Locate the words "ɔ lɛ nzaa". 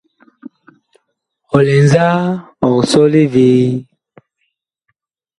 1.55-2.17